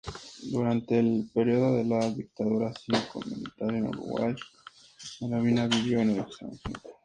Durante 0.51 0.97
el 0.97 1.29
período 1.31 1.75
de 1.75 1.83
la 1.83 2.09
dictadura 2.09 2.73
cívico-militar 2.73 3.71
en 3.75 3.85
Uruguay, 3.85 4.33
Gravina 5.19 5.67
vivió 5.67 5.99
en 5.99 6.09
el 6.09 6.19
extranjero. 6.21 6.79